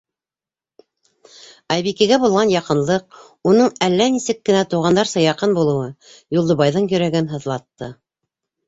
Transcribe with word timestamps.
Айбикәгә 1.75 2.17
булған 2.23 2.53
яҡынлыҡ, 2.55 3.19
уның 3.53 3.69
әллә 3.89 4.09
нисек 4.17 4.43
кенә 4.51 4.67
туғандарса 4.73 5.25
яҡын 5.29 5.55
булыуы 5.61 5.87
Юлдыбайҙың 6.41 6.91
йөрәген 6.95 7.33
һыҙлатты. 7.37 7.95